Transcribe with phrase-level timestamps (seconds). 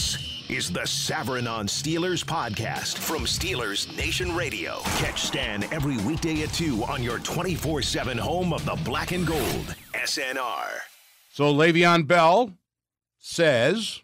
[0.00, 4.80] This is the Savran on Steelers podcast from Steelers Nation Radio.
[4.96, 9.26] Catch Stan every weekday at 2 on your 24 7 home of the black and
[9.26, 10.68] gold, SNR.
[11.34, 12.54] So Le'Veon Bell
[13.18, 14.00] says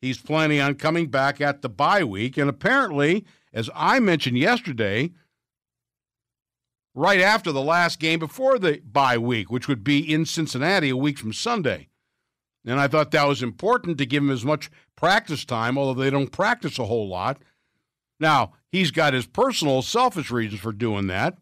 [0.00, 2.36] he's planning on coming back at the bye week.
[2.38, 5.10] And apparently, as I mentioned yesterday,
[6.94, 10.96] right after the last game before the bye week, which would be in Cincinnati a
[10.96, 11.88] week from Sunday.
[12.66, 16.10] And I thought that was important to give him as much practice time, although they
[16.10, 17.38] don't practice a whole lot.
[18.18, 21.36] Now, he's got his personal, selfish reasons for doing that.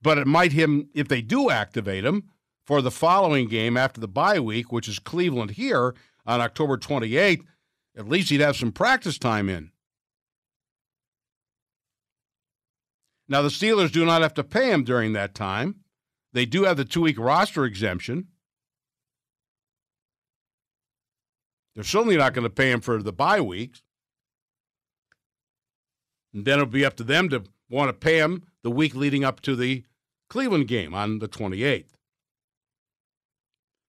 [0.00, 2.24] But it might him, if they do activate him
[2.64, 5.94] for the following game after the bye week, which is Cleveland here
[6.24, 7.42] on October 28th,
[7.96, 9.70] at least he'd have some practice time in.
[13.28, 15.80] Now, the Steelers do not have to pay him during that time.
[16.32, 18.28] They do have the two week roster exemption.
[21.76, 23.82] They're certainly not going to pay him for the bye weeks.
[26.32, 29.24] And then it'll be up to them to want to pay him the week leading
[29.24, 29.84] up to the
[30.30, 31.84] Cleveland game on the 28th.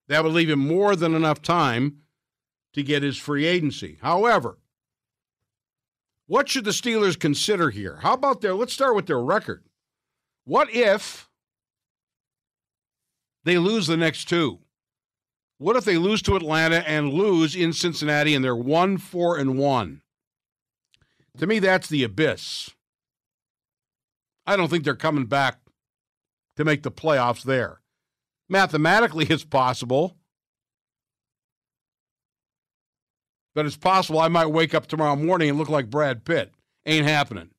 [0.06, 2.02] That would leave him more than enough time
[2.74, 3.98] to get his free agency.
[4.02, 4.58] However,
[6.26, 8.00] what should the Steelers consider here?
[8.02, 9.64] How about their, let's start with their record.
[10.44, 11.28] What if
[13.44, 14.60] they lose the next two?
[15.58, 19.58] What if they lose to Atlanta and lose in Cincinnati and they're 1 4 and
[19.58, 20.02] 1?
[21.38, 22.70] To me, that's the abyss.
[24.46, 25.58] I don't think they're coming back
[26.56, 27.80] to make the playoffs there.
[28.48, 30.16] Mathematically, it's possible.
[33.54, 36.52] But it's possible I might wake up tomorrow morning and look like Brad Pitt.
[36.86, 37.50] Ain't happening.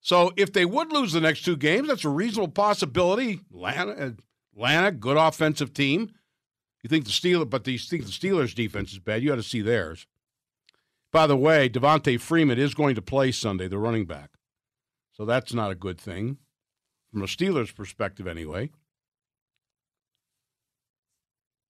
[0.00, 3.40] So if they would lose the next two games, that's a reasonable possibility.
[3.52, 4.10] Atlanta, uh,
[4.54, 6.12] Atlanta, good offensive team.
[6.82, 9.22] You think the Steelers, but you think the Steelers' defense is bad.
[9.22, 10.06] You got to see theirs.
[11.12, 14.30] By the way, Devonta Freeman is going to play Sunday, the running back.
[15.12, 16.38] So that's not a good thing
[17.12, 18.70] from a Steelers perspective, anyway.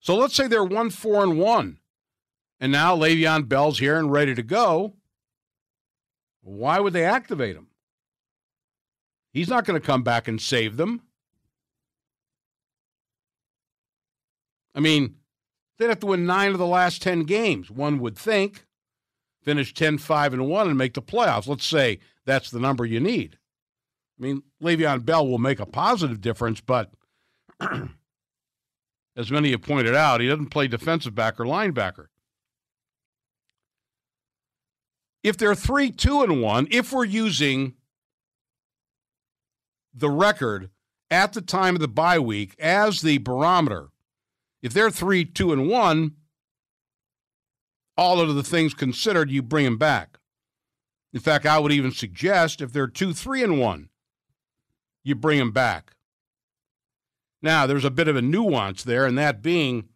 [0.01, 1.79] So let's say they're one four and one,
[2.59, 4.95] and now Le'Veon Bell's here and ready to go.
[6.41, 7.69] Why would they activate him?
[9.33, 11.03] He's not going to come back and save them.
[14.75, 15.17] I mean,
[15.79, 18.67] they'd have to win nine of the last 10 games, one would think,
[19.43, 21.47] finish 10 5 and 1 and make the playoffs.
[21.47, 23.39] Let's say that's the number you need.
[24.19, 26.93] I mean, Le'Veon Bell will make a positive difference, but
[29.17, 32.07] as many have pointed out, he doesn't play defensive back or linebacker.
[35.23, 37.75] If they're 3 2 and 1, if we're using
[39.95, 40.71] the record
[41.11, 43.92] at the time of the bye week as the barometer,
[44.63, 46.13] if they're 3 2 and 1,
[47.97, 50.19] all of the things considered, you bring them back.
[51.13, 53.89] In fact, I would even suggest if they're 2 3 and 1,
[55.05, 55.95] you bring them back.
[57.43, 59.89] Now, there's a bit of a nuance there, and that being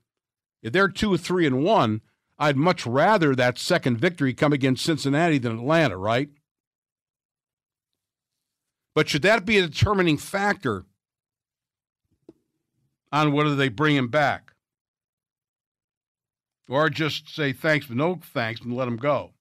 [0.62, 2.00] if they're 2 3 and 1,
[2.38, 6.28] I'd much rather that second victory come against Cincinnati than Atlanta, right?
[8.94, 10.84] But should that be a determining factor
[13.12, 14.45] on whether they bring him back?
[16.68, 19.32] Or just say thanks, but no thanks, and let him go?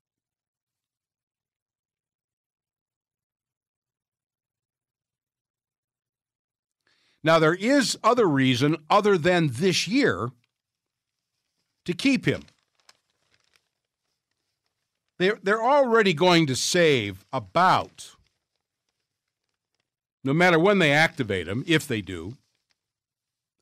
[7.24, 10.30] Now, there is other reason other than this year
[11.86, 12.44] to keep him.
[15.18, 18.12] They're, they're already going to save about,
[20.24, 22.38] no matter when they activate him, if they do,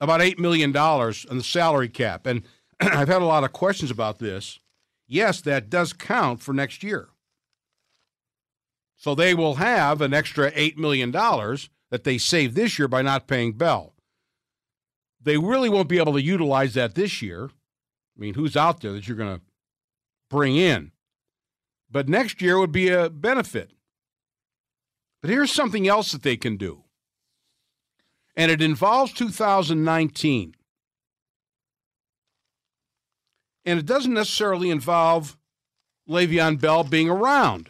[0.01, 2.25] about $8 million on the salary cap.
[2.25, 2.43] And
[2.93, 4.59] I've had a lot of questions about this.
[5.07, 7.09] Yes, that does count for next year.
[8.97, 13.27] So they will have an extra $8 million that they saved this year by not
[13.27, 13.93] paying Bell.
[15.21, 17.45] They really won't be able to utilize that this year.
[17.45, 19.41] I mean, who's out there that you're going to
[20.29, 20.91] bring in?
[21.89, 23.71] But next year would be a benefit.
[25.21, 26.83] But here's something else that they can do,
[28.35, 30.55] and it involves 2019.
[33.65, 35.37] And it doesn't necessarily involve
[36.07, 37.69] Le'Veon Bell being around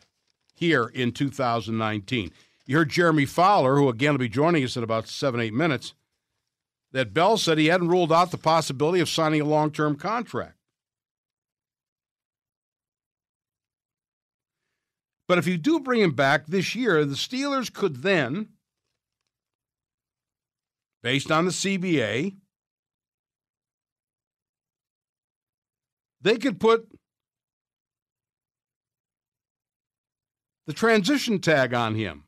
[0.55, 2.31] here in 2019.
[2.65, 5.93] You heard Jeremy Fowler, who again will be joining us in about seven, eight minutes,
[6.91, 10.55] that Bell said he hadn't ruled out the possibility of signing a long term contract.
[15.27, 18.49] But if you do bring him back this year, the Steelers could then,
[21.01, 22.35] based on the CBA,
[26.23, 26.87] they could put
[30.65, 32.23] the transition tag on him.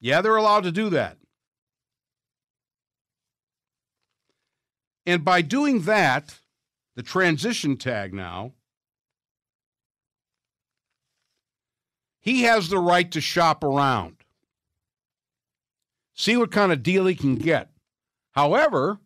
[0.00, 1.16] Yeah, they're allowed to do that.
[5.06, 6.34] And by doing that,
[6.96, 8.52] the transition tag now,
[12.20, 14.16] he has the right to shop around,
[16.14, 17.70] see what kind of deal he can get.
[18.32, 18.98] However,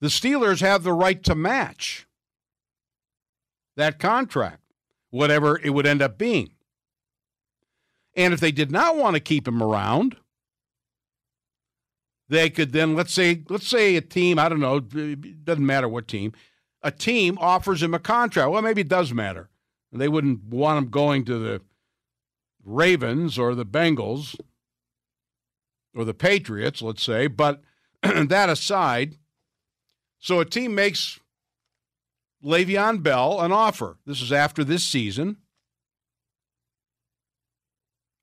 [0.00, 2.06] the Steelers have the right to match
[3.76, 4.62] that contract,
[5.10, 6.50] whatever it would end up being.
[8.16, 10.16] And if they did not want to keep him around,
[12.28, 16.08] they could then let's say let's say a team I don't know doesn't matter what
[16.08, 16.32] team
[16.82, 18.50] a team offers him a contract.
[18.50, 19.48] Well, maybe it does matter.
[19.92, 21.62] They wouldn't want him going to the
[22.64, 24.38] Ravens or the Bengals
[25.94, 27.26] or the Patriots, let's say.
[27.26, 27.62] But
[28.02, 29.16] that aside,
[30.18, 31.20] so a team makes
[32.44, 33.98] Le'Veon Bell an offer.
[34.06, 35.38] This is after this season.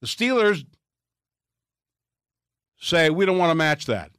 [0.01, 0.65] The Steelers
[2.77, 4.11] say, we don't want to match that.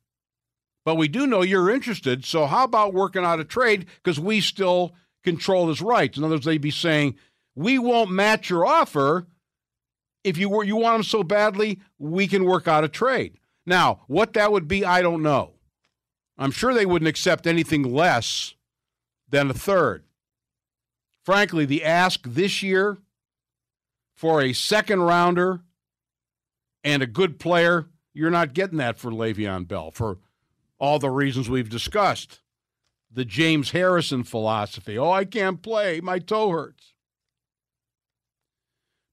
[0.84, 4.40] But we do know you're interested, so how about working out a trade because we
[4.40, 4.94] still
[5.24, 6.16] control his rights?
[6.16, 7.16] In other words, they'd be saying,
[7.54, 9.26] we won't match your offer.
[10.22, 13.38] If you were you want him so badly, we can work out a trade.
[13.64, 15.55] Now, what that would be, I don't know.
[16.38, 18.54] I'm sure they wouldn't accept anything less
[19.28, 20.04] than a third.
[21.24, 22.98] Frankly, the ask this year
[24.14, 25.60] for a second rounder
[26.84, 30.16] and a good player you're not getting that for Le'Veon Bell for
[30.78, 32.40] all the reasons we've discussed.
[33.12, 34.96] The James Harrison philosophy.
[34.96, 36.00] Oh, I can't play.
[36.00, 36.94] My toe hurts.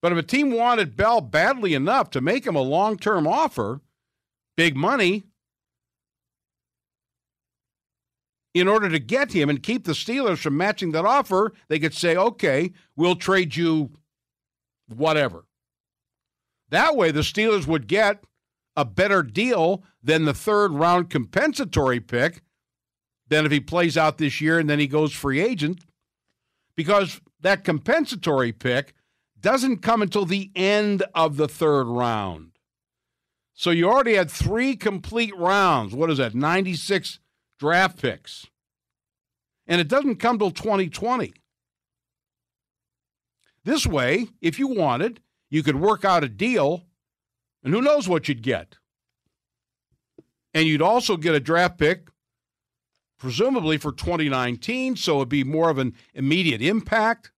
[0.02, 3.81] But if a team wanted Bell badly enough to make him a long term offer,
[4.56, 5.24] big money,
[8.54, 11.94] in order to get him and keep the Steelers from matching that offer, they could
[11.94, 13.92] say, okay, we'll trade you
[14.88, 15.46] whatever.
[16.70, 18.24] That way, the Steelers would get
[18.76, 22.42] a better deal than the third round compensatory pick
[23.28, 25.86] than if he plays out this year and then he goes free agent
[26.76, 28.94] because that compensatory pick
[29.40, 32.52] doesn't come until the end of the third round.
[33.54, 35.94] So you already had three complete rounds.
[35.94, 36.34] What is that?
[36.34, 37.20] 96
[37.60, 38.48] draft picks.
[39.68, 41.34] And it doesn't come till 2020.
[43.64, 46.84] This way, if you wanted, you could work out a deal
[47.64, 48.78] and who knows what you'd get?
[50.54, 52.10] And you'd also get a draft pick,
[53.18, 57.32] presumably for 2019, so it'd be more of an immediate impact.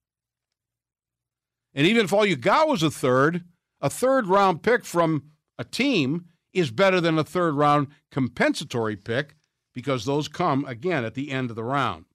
[1.73, 3.43] And even if all you got was a third,
[3.79, 9.35] a third round pick from a team is better than a third round compensatory pick
[9.75, 12.05] because those come again at the end of the round.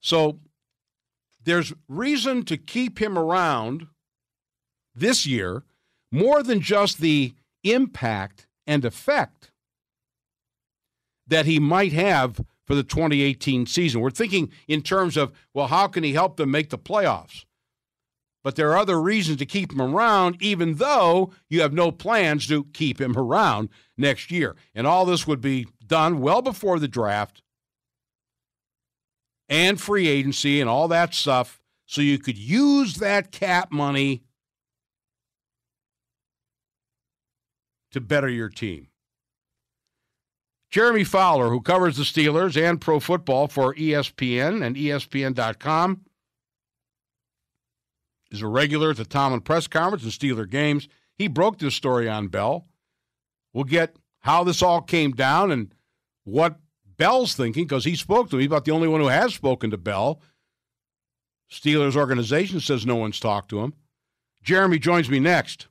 [0.00, 0.38] So
[1.42, 3.88] there's reason to keep him around
[4.94, 5.64] this year
[6.12, 7.34] more than just the
[7.64, 9.50] impact and effect
[11.26, 14.00] that he might have for the 2018 season.
[14.00, 17.45] We're thinking in terms of, well, how can he help them make the playoffs?
[18.46, 22.46] But there are other reasons to keep him around, even though you have no plans
[22.46, 24.54] to keep him around next year.
[24.72, 27.42] And all this would be done well before the draft
[29.48, 34.22] and free agency and all that stuff so you could use that cap money
[37.90, 38.86] to better your team.
[40.70, 46.02] Jeremy Fowler, who covers the Steelers and pro football for ESPN and ESPN.com,
[48.30, 50.88] is a regular at the Tomlin press conference and Steeler games.
[51.16, 52.66] He broke this story on Bell.
[53.52, 55.72] We'll get how this all came down and
[56.24, 56.58] what
[56.96, 58.44] Bell's thinking because he spoke to me.
[58.44, 60.20] About the only one who has spoken to Bell.
[61.50, 63.74] Steelers organization says no one's talked to him.
[64.42, 65.68] Jeremy joins me next.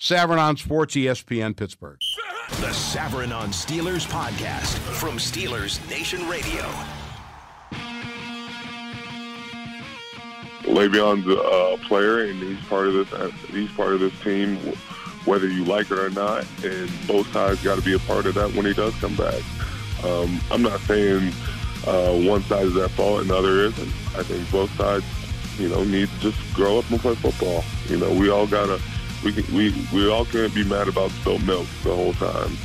[0.00, 1.98] Savran on Sports, ESPN Pittsburgh.
[2.48, 6.68] The Savran on Steelers podcast from Steelers Nation Radio.
[10.70, 13.12] Le'Veon's a player, and he's part of this.
[13.12, 14.56] Uh, he's part of this team,
[15.24, 16.46] whether you like it or not.
[16.64, 19.42] And both sides got to be a part of that when he does come back.
[20.04, 21.32] Um, I'm not saying
[21.86, 23.88] uh, one side is at fault and the other isn't.
[24.16, 25.04] I think both sides,
[25.58, 27.64] you know, need to just grow up and play football.
[27.88, 28.80] You know, we all gotta,
[29.24, 32.56] we we we all can't be mad about spilled milk the whole time.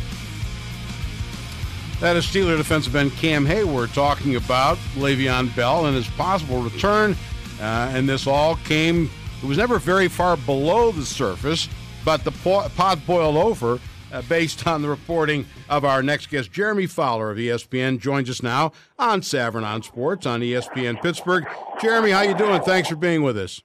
[2.02, 7.16] That is Steeler defensive end Cam Heyward talking about Le'Veon Bell and his possible return.
[7.60, 9.10] Uh, and this all came,
[9.42, 11.70] it was never very far below the surface
[12.06, 13.80] but the pot boiled over
[14.14, 16.52] uh, based on the reporting of our next guest.
[16.52, 21.46] Jeremy Fowler of ESPN joins us now on Savran on Sports on ESPN Pittsburgh.
[21.82, 22.62] Jeremy, how you doing?
[22.62, 23.62] Thanks for being with us.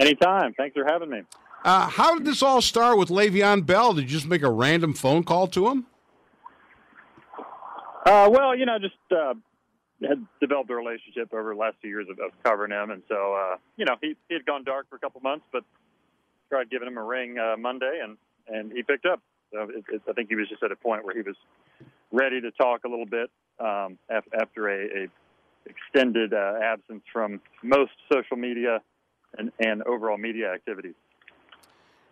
[0.00, 0.54] Anytime.
[0.54, 1.22] Thanks for having me.
[1.64, 3.94] Uh, how did this all start with Le'Veon Bell?
[3.94, 5.86] Did you just make a random phone call to him?
[8.04, 9.34] Uh, well, you know, just uh,
[10.06, 13.34] had developed a relationship over the last few years of, of covering him, and so
[13.34, 15.64] uh, you know he he had gone dark for a couple months, but
[16.48, 18.16] tried giving him a ring uh, Monday, and
[18.48, 19.20] and he picked up.
[19.52, 21.36] So it, it, I think he was just at a point where he was
[22.12, 25.08] ready to talk a little bit um, af- after a, a
[25.66, 28.80] extended uh, absence from most social media
[29.38, 30.94] and, and overall media activities.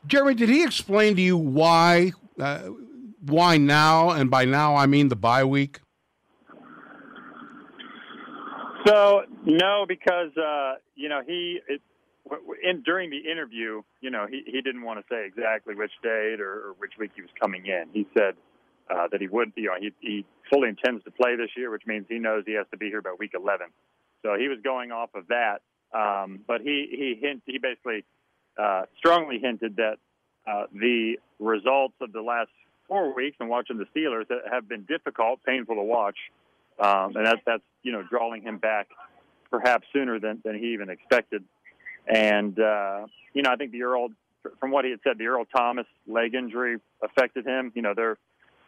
[0.06, 2.70] Jeremy, did he explain to you why uh,
[3.20, 4.10] why now?
[4.10, 5.80] And by now, I mean the bye week.
[8.86, 11.80] So no, because uh, you know he it,
[12.62, 16.40] in during the interview, you know he he didn't want to say exactly which date
[16.40, 17.84] or, or which week he was coming in.
[17.92, 18.34] He said
[18.90, 21.86] uh, that he would, you know, he he fully intends to play this year, which
[21.86, 23.66] means he knows he has to be here by week 11.
[24.22, 25.62] So he was going off of that,
[25.94, 28.04] um, but he he hint he basically
[28.60, 29.96] uh, strongly hinted that
[30.46, 32.50] uh, the results of the last
[32.88, 36.16] four weeks and watching the Steelers have been difficult, painful to watch,
[36.78, 38.88] um, and that, that's you know drawing him back
[39.50, 41.44] perhaps sooner than, than he even expected.
[42.06, 44.08] And uh, you know, I think the Earl,
[44.58, 47.70] from what he had said, the Earl Thomas leg injury affected him.
[47.74, 48.18] You know, they're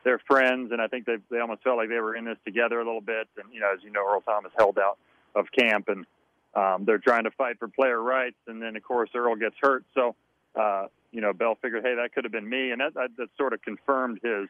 [0.04, 2.80] they're friends, and I think they they almost felt like they were in this together
[2.80, 3.28] a little bit.
[3.36, 4.98] And you know, as you know, Earl Thomas held out
[5.34, 6.06] of camp, and
[6.54, 8.36] um, they're trying to fight for player rights.
[8.46, 10.14] And then, of course, Earl gets hurt, so.
[10.54, 13.28] Uh, you know, Bell figured, hey, that could have been me, and that, that, that
[13.36, 14.48] sort of confirmed his,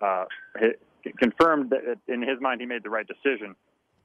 [0.00, 0.24] uh,
[0.58, 0.72] his,
[1.12, 3.54] confirmed that in his mind he made the right decision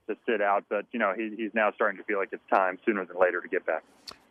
[0.08, 0.66] to sit out.
[0.70, 3.42] But you know, he, he's now starting to feel like it's time sooner than later
[3.42, 3.84] to get back.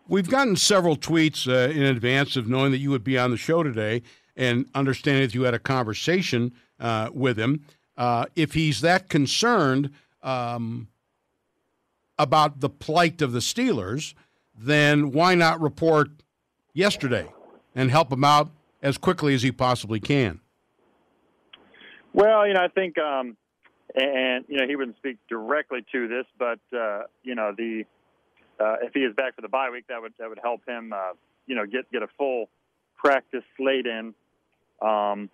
[0.09, 3.37] We've gotten several tweets uh, in advance of knowing that you would be on the
[3.37, 4.03] show today,
[4.37, 7.65] and understanding that you had a conversation uh, with him.
[7.97, 9.91] Uh, if he's that concerned
[10.23, 10.89] um,
[12.19, 14.15] about the plight of the Steelers,
[14.57, 16.09] then why not report
[16.73, 17.29] yesterday?
[17.79, 18.51] and help him out
[18.83, 20.41] as quickly as he possibly can?
[22.13, 23.37] Well, you know, I think, um,
[23.95, 27.85] and you know, he wouldn't speak directly to this, but uh, you know, the
[28.61, 30.93] uh, if he is back for the bye week, that would that would help him,
[30.93, 31.13] uh,
[31.47, 32.49] you know, get get a full
[32.97, 34.15] practice slate in,
[34.83, 35.31] um,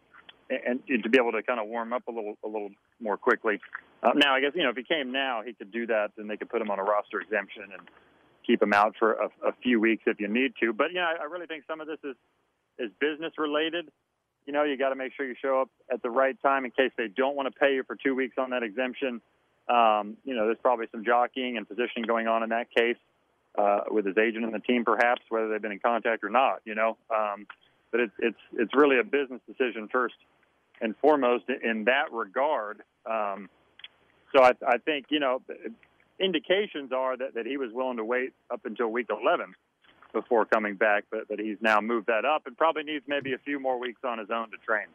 [0.50, 3.16] and, and to be able to kind of warm up a little a little more
[3.16, 3.60] quickly.
[4.02, 6.28] Uh, now, I guess you know, if he came now, he could do that, and
[6.28, 7.88] they could put him on a roster exemption and
[8.46, 10.72] keep him out for a, a few weeks if you need to.
[10.72, 12.16] But yeah, I really think some of this is
[12.78, 13.88] is business related.
[14.46, 16.70] You know, you got to make sure you show up at the right time in
[16.70, 19.20] case they don't want to pay you for two weeks on that exemption.
[19.68, 22.98] Um, you know, there's probably some jockeying and positioning going on in that case
[23.56, 26.60] uh, with his agent and the team, perhaps whether they've been in contact or not.
[26.64, 27.46] You know, um,
[27.90, 30.16] but it's it's it's really a business decision first
[30.80, 32.82] and foremost in that regard.
[33.06, 33.48] Um,
[34.34, 35.40] so I, I think you know
[36.20, 39.54] indications are that, that he was willing to wait up until week 11
[40.14, 43.38] before coming back, but, but he's now moved that up and probably needs maybe a
[43.38, 44.86] few more weeks on his own to train.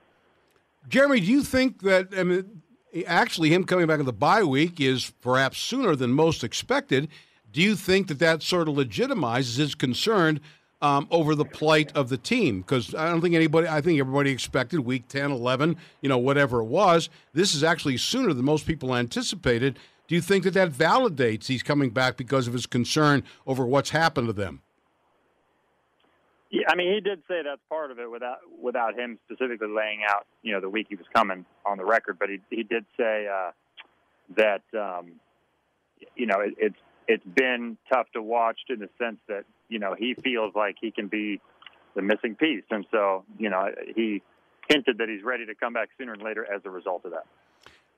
[0.87, 2.63] Jeremy, do you think that, I mean,
[3.05, 7.09] actually him coming back in the bye week is perhaps sooner than most expected?
[7.51, 10.39] Do you think that that sort of legitimizes his concern
[10.81, 12.61] um, over the plight of the team?
[12.61, 16.61] Because I don't think anybody, I think everybody expected week 10, 11, you know, whatever
[16.61, 17.09] it was.
[17.33, 19.77] This is actually sooner than most people anticipated.
[20.07, 23.91] Do you think that that validates he's coming back because of his concern over what's
[23.91, 24.61] happened to them?
[26.51, 30.01] Yeah, I mean, he did say that's part of it without without him specifically laying
[30.07, 32.17] out, you know, the week he was coming on the record.
[32.19, 33.51] But he he did say uh,
[34.35, 35.19] that um,
[36.15, 39.95] you know it, it's it's been tough to watch in the sense that you know
[39.97, 41.39] he feels like he can be
[41.95, 44.23] the missing piece, and so you know he
[44.69, 47.25] hinted that he's ready to come back sooner than later as a result of that.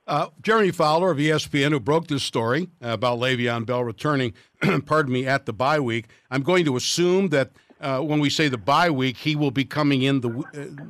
[0.08, 4.34] Uh, Jeremy Fowler of ESPN, who broke this story about Le'Veon Bell returning,
[4.86, 6.08] pardon me, at the bye week.
[6.32, 7.52] I'm going to assume that
[7.82, 10.84] uh, when we say the bye week, he will be coming in the uh,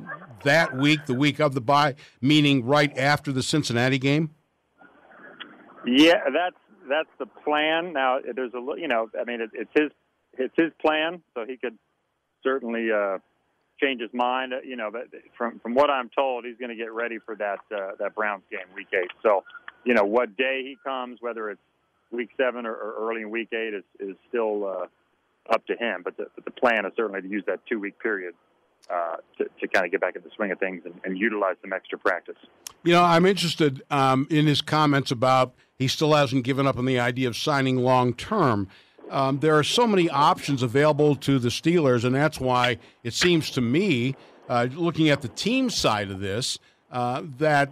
[0.44, 4.30] that week, the week of the bye, meaning right after the Cincinnati game.
[5.86, 6.56] Yeah, that's
[6.88, 7.92] that's the plan.
[7.92, 9.90] Now, there's a you know, I mean, it, it's his
[10.38, 11.76] it's his plan, so he could
[12.42, 13.18] certainly uh,
[13.80, 14.52] change his mind.
[14.52, 17.36] Uh, you know, but from from what I'm told, he's going to get ready for
[17.36, 19.10] that uh, that Browns game, week eight.
[19.22, 19.44] So,
[19.84, 21.60] you know, what day he comes, whether it's
[22.10, 24.86] week seven or, or early in week eight, is is still uh,
[25.50, 26.02] up to him.
[26.04, 28.34] But the, the plan is certainly to use that two week period
[28.90, 31.56] uh, to, to kind of get back in the swing of things and, and utilize
[31.62, 32.36] some extra practice.
[32.84, 36.84] You know, I'm interested um, in his comments about he still hasn't given up on
[36.84, 38.68] the idea of signing long term.
[39.12, 43.50] um, there are so many options available to the Steelers, and that's why it seems
[43.50, 44.16] to me,
[44.48, 46.58] uh, looking at the team side of this,
[46.90, 47.70] uh, that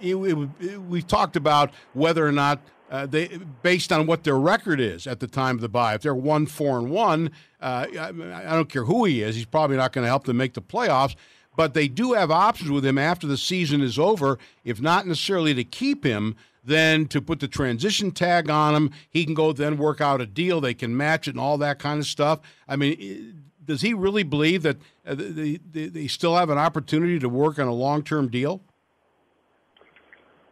[0.00, 4.38] it, it, it, we talked about whether or not uh, they, based on what their
[4.38, 5.94] record is at the time of the bye.
[5.94, 7.30] If they're one four and one,
[7.60, 9.36] uh, I, I, don't care who he is.
[9.36, 11.14] He's probably not going to help them make the playoffs.
[11.56, 14.38] But they do have options with him after the season is over.
[14.64, 18.90] If not necessarily to keep him, then to put the transition tag on him.
[19.10, 20.60] He can go then work out a deal.
[20.60, 22.40] They can match it and all that kind of stuff.
[22.68, 24.76] I mean, does he really believe that
[25.06, 28.60] uh, they, they, they still have an opportunity to work on a long term deal?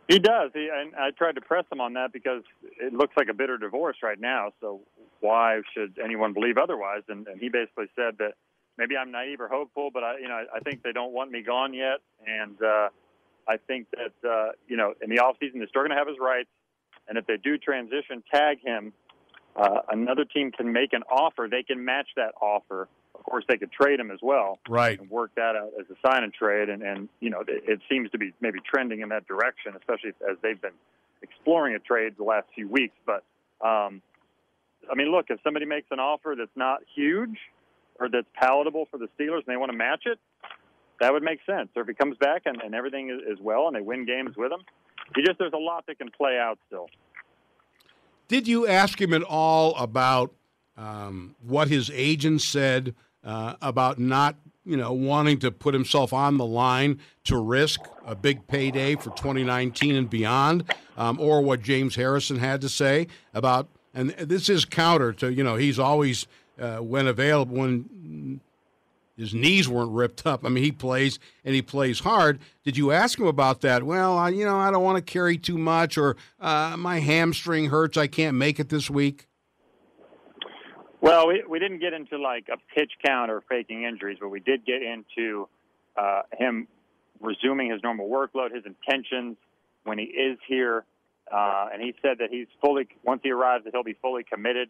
[0.08, 0.52] He does.
[0.54, 2.42] He, and I tried to press him on that because
[2.80, 4.52] it looks like a bitter divorce right now.
[4.60, 4.80] So
[5.20, 7.02] why should anyone believe otherwise?
[7.08, 8.34] And, and he basically said that
[8.78, 11.42] maybe I'm naive or hopeful, but I, you know, I think they don't want me
[11.42, 11.98] gone yet.
[12.24, 12.88] And uh,
[13.48, 16.08] I think that uh, you know, in the off season, they're still going to have
[16.08, 16.50] his rights.
[17.08, 18.92] And if they do transition, tag him.
[19.54, 21.48] Uh, another team can make an offer.
[21.50, 22.88] They can match that offer of
[23.26, 26.22] course, they could trade him as well, right, and work that out as a sign
[26.24, 26.68] and trade.
[26.68, 30.10] And, and you know, it, it seems to be maybe trending in that direction, especially
[30.30, 30.78] as they've been
[31.22, 32.94] exploring a trade the last few weeks.
[33.04, 33.24] But
[33.60, 34.00] um,
[34.90, 37.38] I mean, look, if somebody makes an offer that's not huge
[37.98, 40.18] or that's palatable for the Steelers and they want to match it,
[41.00, 41.68] that would make sense.
[41.76, 44.36] Or if he comes back and, and everything is, is well and they win games
[44.36, 44.60] with him,
[45.16, 46.88] you just there's a lot that can play out still.
[48.28, 50.32] Did you ask him at all about
[50.76, 52.94] um, what his agent said
[53.26, 58.14] uh, about not, you know, wanting to put himself on the line to risk a
[58.14, 60.64] big payday for 2019 and beyond,
[60.96, 65.42] um, or what James Harrison had to say about, and this is counter to, you
[65.42, 66.26] know, he's always
[66.58, 68.40] uh, when available when
[69.16, 70.44] his knees weren't ripped up.
[70.44, 72.38] I mean, he plays and he plays hard.
[72.64, 73.82] Did you ask him about that?
[73.82, 77.66] Well, I, you know, I don't want to carry too much, or uh, my hamstring
[77.66, 77.96] hurts.
[77.96, 79.26] I can't make it this week.
[81.00, 84.40] Well, we, we didn't get into like a pitch count or faking injuries, but we
[84.40, 85.48] did get into
[85.96, 86.68] uh, him
[87.20, 89.36] resuming his normal workload, his intentions
[89.84, 90.84] when he is here.
[91.32, 94.68] Uh, and he said that he's fully, once he arrives, that he'll be fully committed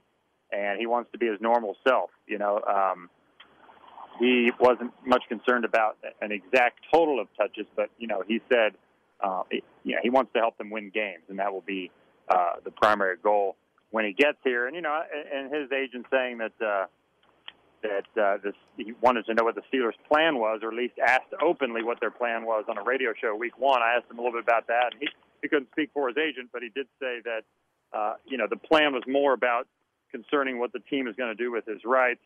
[0.52, 2.10] and he wants to be his normal self.
[2.26, 3.10] You know, um,
[4.18, 8.72] he wasn't much concerned about an exact total of touches, but, you know, he said,
[9.20, 11.90] uh, he, you know, he wants to help them win games, and that will be
[12.28, 13.56] uh, the primary goal
[13.96, 14.66] when he gets here.
[14.66, 15.00] And you know,
[15.34, 16.84] and his agent saying that uh,
[17.82, 20.98] that uh, this he wanted to know what the Steelers' plan was, or at least
[20.98, 23.80] asked openly what their plan was on a radio show week one.
[23.80, 25.08] I asked him a little bit about that, and he
[25.40, 27.42] he couldn't speak for his agent, but he did say that
[27.94, 29.66] uh, you know the plan was more about
[30.12, 32.20] concerning what the team is going to do with his rights,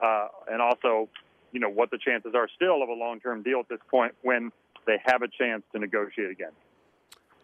[0.00, 1.08] uh, and also
[1.50, 4.52] you know what the chances are still of a long-term deal at this point when
[4.86, 6.52] they have a chance to negotiate again.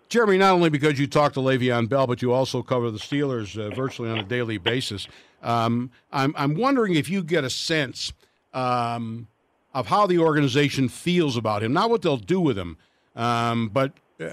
[0.09, 3.59] Jeremy, not only because you talk to Le'Veon Bell, but you also cover the Steelers
[3.59, 5.09] uh, virtually on a daily basis.
[5.43, 8.13] Um, I'm, I'm wondering if you get a sense
[8.55, 9.27] um,
[9.75, 12.77] of how the organization feels about him, not what they'll do with him,
[13.17, 14.27] um, but uh,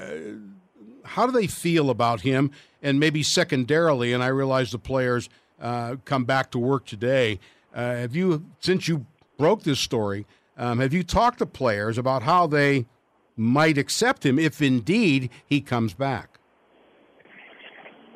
[1.03, 2.51] how do they feel about him?
[2.81, 7.39] And maybe secondarily, and I realize the players uh, come back to work today.
[7.73, 9.05] Uh, have you, since you
[9.37, 10.25] broke this story,
[10.57, 12.85] um, have you talked to players about how they
[13.35, 16.39] might accept him if indeed he comes back?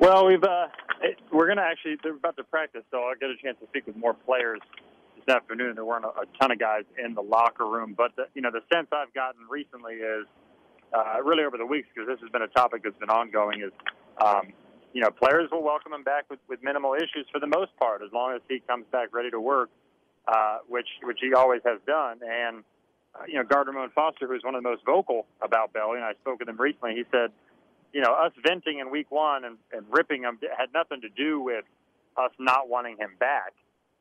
[0.00, 0.68] Well, we've uh,
[1.32, 3.86] we're going to actually they're about to practice, so I'll get a chance to speak
[3.86, 4.60] with more players
[5.16, 5.74] this afternoon.
[5.74, 8.62] There weren't a, ton of guys in the locker room, but the, you know the
[8.72, 10.26] sense I've gotten recently is
[10.94, 13.72] uh, really over the weeks because this has been a topic that's been ongoing is.
[14.24, 14.52] Um,
[14.94, 18.02] you know, players will welcome him back with, with minimal issues for the most part,
[18.02, 19.68] as long as he comes back ready to work,
[20.26, 22.20] uh, which which he always has done.
[22.26, 22.64] And
[23.26, 26.12] you know, guard Ramon Foster, who's one of the most vocal about Belly, and I
[26.20, 26.94] spoke with him recently.
[26.94, 27.30] He said,
[27.92, 31.40] you know, us venting in week one and, and ripping him had nothing to do
[31.40, 31.64] with
[32.16, 33.54] us not wanting him back.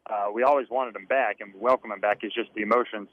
[0.05, 2.19] Uh, we always wanted him back and welcome him back.
[2.21, 3.09] It's just the emotions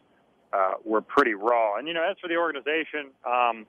[0.52, 1.76] uh, were pretty raw.
[1.76, 3.66] And you know, as for the organization, um,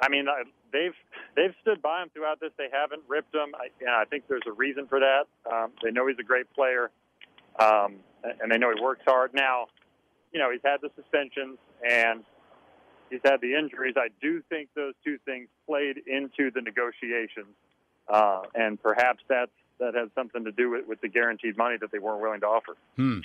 [0.00, 0.94] I mean, uh, they've
[1.36, 2.50] they've stood by him throughout this.
[2.56, 3.54] They haven't ripped him.
[3.54, 5.24] I, you I think there's a reason for that.
[5.50, 6.90] Um, they know he's a great player,
[7.58, 9.34] um, and they know he works hard.
[9.34, 9.66] Now,
[10.32, 12.22] you know, he's had the suspensions and
[13.10, 13.94] he's had the injuries.
[13.96, 17.54] I do think those two things played into the negotiations,
[18.08, 21.90] uh, and perhaps that's that has something to do with, with the guaranteed money that
[21.90, 22.76] they weren't willing to offer.
[22.96, 23.20] Hmm.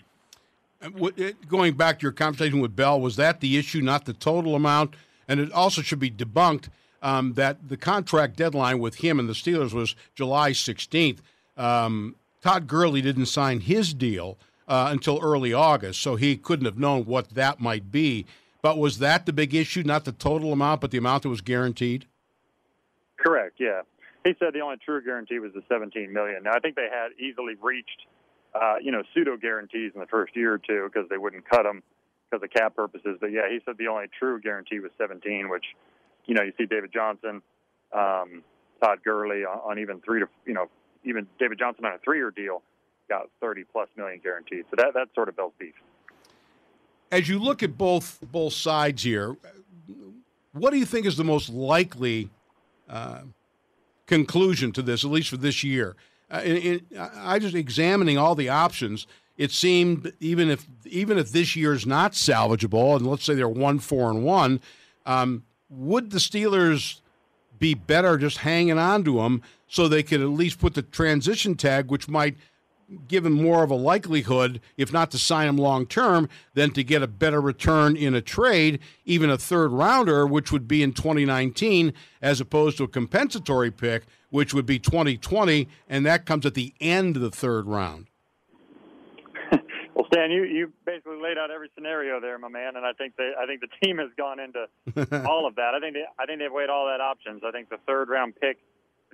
[1.47, 4.95] Going back to your conversation with Bell, was that the issue, not the total amount?
[5.27, 6.69] And it also should be debunked
[7.01, 11.19] um, that the contract deadline with him and the Steelers was July 16th.
[11.57, 16.77] Um, Todd Gurley didn't sign his deal uh, until early August, so he couldn't have
[16.77, 18.25] known what that might be.
[18.61, 21.41] But was that the big issue, not the total amount, but the amount that was
[21.41, 22.07] guaranteed?
[23.17, 23.55] Correct.
[23.59, 23.81] Yeah,
[24.23, 26.43] he said the only true guarantee was the 17 million.
[26.43, 28.07] Now I think they had easily reached,
[28.55, 31.63] uh, you know, pseudo guarantees in the first year or two because they wouldn't cut
[31.63, 31.83] them
[32.29, 33.17] because of cap purposes.
[33.21, 35.65] But yeah, he said the only true guarantee was 17, which,
[36.25, 37.43] you know, you see David Johnson,
[37.93, 38.43] um,
[38.81, 40.69] Todd Gurley on, on even three to, you know,
[41.03, 42.63] even David Johnson on a three-year deal
[43.07, 44.65] got 30 plus million guaranteed.
[44.69, 45.73] So that that's sort of Bell's beef.
[47.11, 49.37] As you look at both both sides here,
[50.53, 52.29] what do you think is the most likely
[52.89, 53.21] uh,
[54.05, 55.95] conclusion to this, at least for this year?
[56.31, 56.81] Uh, in, in,
[57.15, 59.05] I just examining all the options.
[59.37, 63.49] It seemed even if even if this year is not salvageable, and let's say they're
[63.49, 64.61] one four and one,
[65.05, 67.01] um, would the Steelers
[67.59, 71.55] be better just hanging on to them so they could at least put the transition
[71.55, 72.37] tag, which might
[73.07, 76.83] give him more of a likelihood, if not to sign him long term, than to
[76.83, 80.93] get a better return in a trade, even a third rounder, which would be in
[80.93, 86.53] 2019, as opposed to a compensatory pick, which would be 2020, and that comes at
[86.53, 88.07] the end of the third round.
[89.51, 93.15] well, Stan, you, you basically laid out every scenario there, my man, and I think
[93.17, 94.65] they, I think the team has gone into
[95.27, 95.73] all of that.
[95.75, 97.41] I think they, I think they've weighed all that options.
[97.45, 98.57] I think the third round pick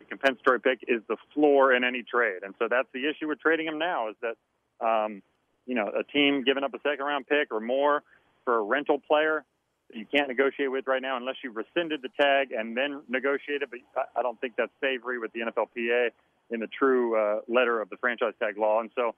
[0.10, 3.68] compensatory pick is the floor in any trade, and so that's the issue with trading
[3.68, 5.22] him now is that um,
[5.66, 8.04] you know a team giving up a second round pick or more
[8.46, 9.46] for a rental player
[9.94, 13.70] you can't negotiate with right now unless you rescinded the tag and then negotiated.
[13.70, 13.80] But
[14.16, 16.10] I don't think that's savory with the NFLPA
[16.50, 19.16] in the true uh, letter of the franchise tag law, and so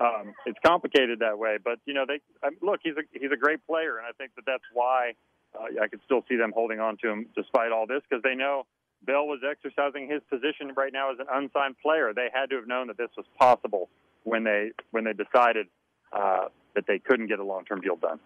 [0.00, 1.58] um, it's complicated that way.
[1.62, 4.34] But you know, they um, look he's a he's a great player, and I think
[4.36, 5.12] that that's why
[5.58, 8.34] uh, I could still see them holding on to him despite all this because they
[8.34, 8.66] know
[9.04, 12.12] Bell was exercising his position right now as an unsigned player.
[12.14, 13.88] They had to have known that this was possible
[14.24, 15.66] when they when they decided
[16.12, 18.18] uh, that they couldn't get a long term deal done.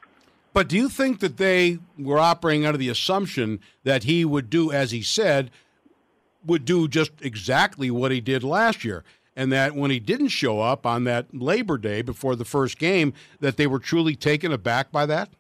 [0.53, 4.73] But do you think that they were operating under the assumption that he would do
[4.73, 5.51] as he said,
[6.45, 9.05] would do just exactly what he did last year?
[9.37, 13.13] And that when he didn't show up on that Labor Day before the first game,
[13.39, 15.31] that they were truly taken aback by that?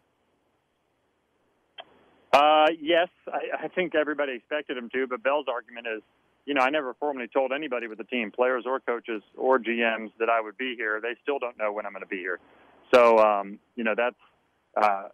[2.33, 6.03] Uh, yes, I, I think everybody expected him to, but Bell's argument is,
[6.45, 10.11] you know, I never formally told anybody with the team, players or coaches or GMs,
[10.19, 11.01] that I would be here.
[11.01, 12.39] They still don't know when I'm going to be here.
[12.95, 14.17] So, um, you know, that's,
[14.77, 15.09] uh,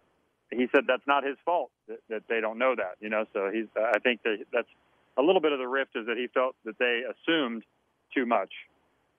[0.51, 3.49] he said that's not his fault that, that they don't know that, you know, so
[3.51, 4.67] he's, I think that that's
[5.17, 7.63] a little bit of the rift is that he felt that they assumed
[8.13, 8.51] too much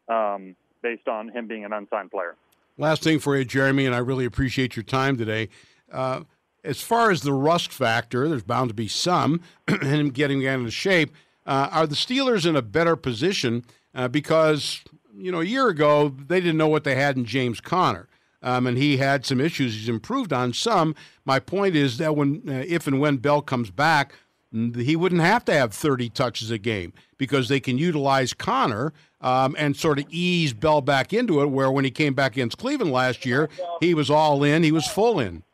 [0.08, 2.36] um, based on him being an unsigned player.
[2.78, 5.48] Last thing for you, Jeremy, and I really appreciate your time today.
[5.90, 6.22] Uh,
[6.66, 10.70] as far as the rust factor, there's bound to be some, and him getting into
[10.70, 11.12] shape.
[11.46, 14.82] Uh, are the Steelers in a better position uh, because
[15.16, 18.08] you know a year ago they didn't know what they had in James Conner,
[18.42, 19.74] um, and he had some issues.
[19.74, 20.94] He's improved on some.
[21.24, 24.14] My point is that when, uh, if and when Bell comes back,
[24.52, 29.54] he wouldn't have to have 30 touches a game because they can utilize Conner um,
[29.58, 31.46] and sort of ease Bell back into it.
[31.46, 33.48] Where when he came back against Cleveland last year,
[33.80, 35.44] he was all in, he was full in.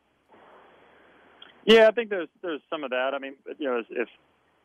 [1.64, 3.12] Yeah, I think there's there's some of that.
[3.14, 4.08] I mean, you know, if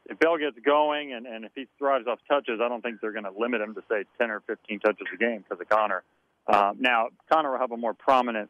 [0.10, 3.12] if Bell gets going and and if he thrives off touches, I don't think they're
[3.12, 6.04] going to limit him to say 10 or 15 touches a game because of Conner.
[6.48, 8.50] Um, now, Conner will have a more prominent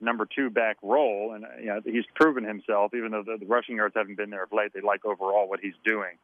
[0.00, 2.94] number two back role, and you know he's proven himself.
[2.94, 5.60] Even though the, the rushing yards haven't been there of late, they like overall what
[5.60, 6.16] he's doing,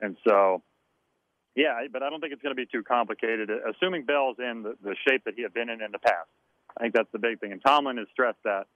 [0.00, 0.62] and so.
[1.54, 3.50] Yeah, but I don't think it's going to be too complicated.
[3.50, 6.28] Assuming Bell's in the, the shape that he had been in in the past,
[6.76, 7.50] I think that's the big thing.
[7.50, 8.68] And Tomlin has stressed that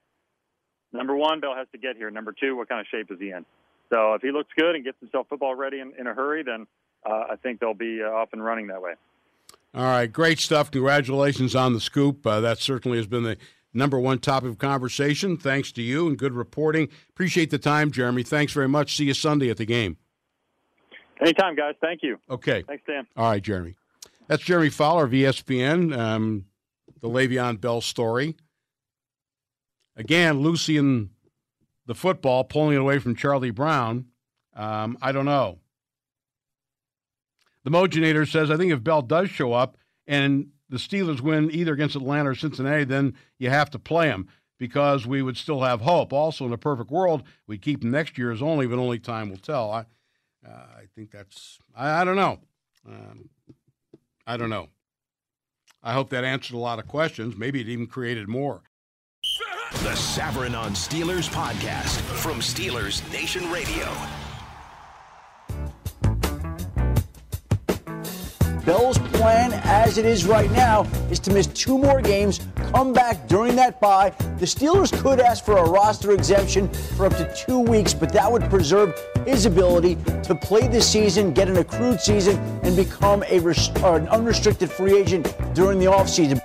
[0.93, 2.11] number one, Bell has to get here.
[2.11, 3.45] Number two, what kind of shape is he in?
[3.91, 6.67] So if he looks good and gets himself football ready in, in a hurry, then
[7.05, 8.95] uh, I think they'll be uh, off and running that way.
[9.75, 10.71] All right, great stuff.
[10.71, 12.27] Congratulations on the scoop.
[12.27, 13.37] Uh, that certainly has been the
[13.75, 15.37] number one topic of conversation.
[15.37, 16.89] Thanks to you and good reporting.
[17.11, 18.23] Appreciate the time, Jeremy.
[18.23, 18.97] Thanks very much.
[18.97, 19.97] See you Sunday at the game.
[21.21, 21.75] Anytime, guys.
[21.81, 22.19] Thank you.
[22.29, 22.63] Okay.
[22.67, 23.07] Thanks, Dan.
[23.17, 23.77] All right, Jeremy.
[24.27, 26.47] That's Jeremy Fowler of ESPN, um,
[27.01, 28.37] the Le'Veon Bell story.
[29.97, 31.11] Again, Lucy and
[31.87, 34.07] the football pulling it away from Charlie Brown.
[34.55, 35.59] Um, I don't know.
[37.65, 39.77] The Mojinator says, I think if Bell does show up
[40.07, 44.29] and the Steelers win either against Atlanta or Cincinnati, then you have to play him
[44.59, 46.13] because we would still have hope.
[46.13, 49.37] Also, in a perfect world, we'd keep next year as only, but only time will
[49.37, 49.71] tell.
[49.71, 49.81] I,
[50.47, 52.41] uh, I think that's, I, I don't know.
[52.89, 53.29] Um,
[54.27, 54.69] I don't know.
[55.83, 57.37] I hope that answered a lot of questions.
[57.37, 58.63] Maybe it even created more.
[59.81, 63.89] The Savran on Steelers podcast from Steelers Nation Radio.
[68.65, 73.27] Bell's plan, as it is right now, is to miss two more games, come back
[73.27, 74.11] during that bye.
[74.39, 78.31] The Steelers could ask for a roster exemption for up to two weeks, but that
[78.31, 78.95] would preserve
[79.27, 84.71] his ability to play the season, get an accrued season, and become a an unrestricted
[84.71, 86.41] free agent during the offseason.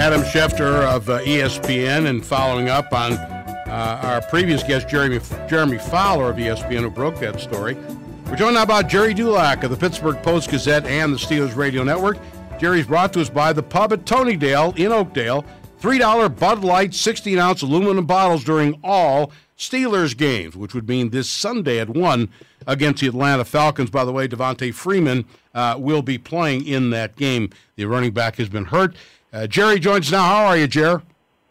[0.00, 5.76] Adam Schefter of uh, ESPN, and following up on uh, our previous guest, Jeremy, Jeremy
[5.76, 7.76] Fowler of ESPN, who broke that story.
[8.24, 11.84] We're joined now by Gerry Dulac of the Pittsburgh Post Gazette and the Steelers Radio
[11.84, 12.16] Network.
[12.58, 15.44] Gerry's brought to us by the pub at Tonydale in Oakdale.
[15.82, 21.28] $3 Bud Light 16 ounce aluminum bottles during all Steelers games, which would mean this
[21.28, 22.26] Sunday at 1
[22.66, 23.90] against the Atlanta Falcons.
[23.90, 27.50] By the way, Devonta Freeman uh, will be playing in that game.
[27.76, 28.96] The running back has been hurt.
[29.32, 30.24] Uh, Gerry joins now.
[30.24, 31.02] How are you, Jer?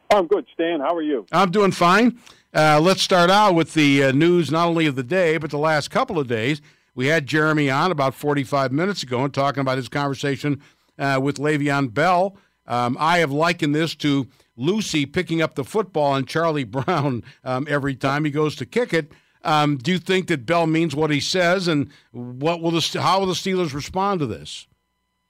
[0.09, 0.79] I'm good, Stan.
[0.79, 1.25] How are you?
[1.31, 2.19] I'm doing fine.
[2.53, 5.57] Uh, let's start out with the uh, news not only of the day, but the
[5.57, 6.61] last couple of days.
[6.95, 10.61] We had Jeremy on about 45 minutes ago and talking about his conversation
[10.97, 12.35] uh, with Le'Veon Bell.
[12.67, 17.65] Um, I have likened this to Lucy picking up the football and Charlie Brown um,
[17.69, 19.11] every time he goes to kick it.
[19.43, 23.19] Um, do you think that Bell means what he says, and what will the how
[23.19, 24.67] will the Steelers respond to this?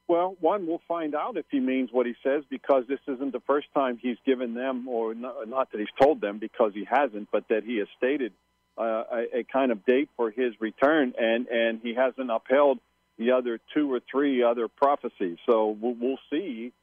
[0.09, 3.41] Well, one, we'll find out if he means what he says because this isn't the
[3.41, 7.29] first time he's given them, or not, not that he's told them because he hasn't,
[7.31, 8.33] but that he has stated
[8.75, 12.79] uh, a, a kind of date for his return, and and he hasn't upheld
[13.19, 15.37] the other two or three other prophecies.
[15.45, 16.73] So we'll, we'll see.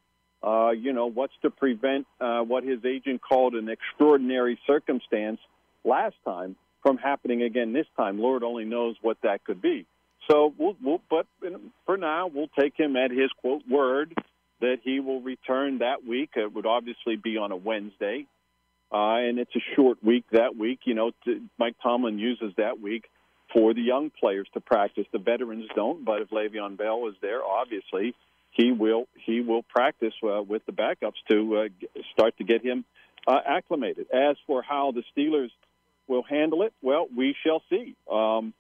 [0.41, 5.41] Uh, you know what's to prevent uh, what his agent called an extraordinary circumstance
[5.83, 8.21] last time from happening again this time.
[8.21, 9.85] Lord only knows what that could be.
[10.31, 11.27] So we'll, we'll but
[11.85, 14.15] for now, we'll take him at his quote word
[14.61, 16.31] that he will return that week.
[16.37, 18.27] It would obviously be on a Wednesday,
[18.93, 20.81] uh, and it's a short week that week.
[20.85, 23.05] You know, to, Mike Tomlin uses that week
[23.53, 25.07] for the young players to practice.
[25.13, 28.15] The veterans don't, but if Le'Veon Bell is there, obviously
[28.51, 32.85] he will he will practice uh, with the backups to uh, start to get him
[33.27, 34.07] uh, acclimated.
[34.13, 35.51] As for how the Steelers
[36.09, 37.95] will handle it, well, we shall see.
[38.11, 38.55] Um,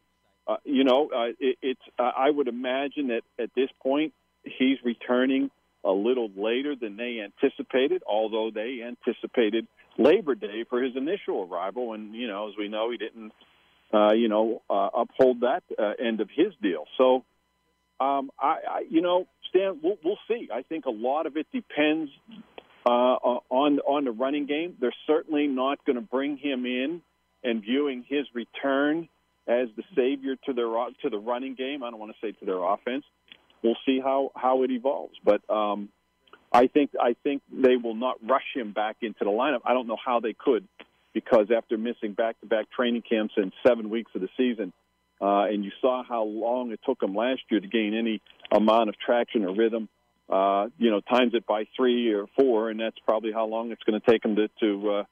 [0.46, 1.80] uh, you know, uh, it, it's.
[1.98, 4.12] Uh, I would imagine that at this point
[4.44, 5.50] he's returning
[5.84, 9.66] a little later than they anticipated, although they anticipated
[9.98, 13.32] Labor Day for his initial arrival, and you know, as we know, he didn't,
[13.92, 16.84] uh, you know, uh, uphold that uh, end of his deal.
[16.98, 17.24] So,
[17.98, 20.48] um, I, I, you know, Stan, we'll, we'll see.
[20.52, 22.10] I think a lot of it depends
[22.84, 24.76] uh, on on the running game.
[24.80, 27.02] They're certainly not going to bring him in
[27.42, 29.08] and viewing his return
[29.46, 30.66] as the savior to their
[31.02, 31.82] to the running game.
[31.82, 33.04] I don't want to say to their offense.
[33.62, 35.88] We'll see how how it evolves, but um,
[36.52, 39.60] I think I think they will not rush him back into the lineup.
[39.64, 40.66] I don't know how they could,
[41.14, 44.72] because after missing back-to-back training camps and seven weeks of the season,
[45.20, 48.20] uh, and you saw how long it took him last year to gain any
[48.52, 49.88] amount of traction or rhythm.
[50.28, 53.82] Uh, you know, times it by three or four, and that's probably how long it's
[53.84, 55.04] going to take him to to uh,